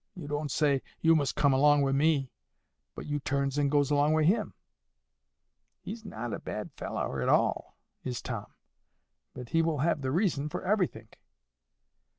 You 0.15 0.27
don't 0.27 0.49
say, 0.49 0.81
'You 1.01 1.15
must 1.15 1.35
come 1.35 1.53
along 1.53 1.83
wi' 1.83 1.91
me,' 1.91 2.31
but 2.95 3.05
you 3.05 3.19
turns 3.19 3.59
and 3.59 3.69
goes 3.69 3.91
along 3.91 4.13
wi' 4.13 4.23
him. 4.23 4.55
He's 5.83 6.03
not 6.03 6.33
a 6.33 6.39
bad 6.39 6.71
fellow 6.71 7.21
at 7.21 7.29
all, 7.29 7.77
is 8.03 8.19
Tom; 8.19 8.47
but 9.35 9.49
he 9.49 9.61
will 9.61 9.77
have 9.85 10.01
the 10.01 10.09
reason 10.09 10.49
for 10.49 10.63
everythink. 10.65 11.21